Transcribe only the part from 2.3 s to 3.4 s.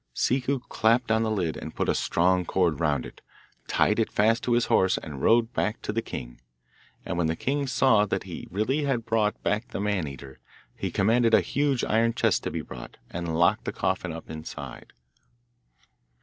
cord round it,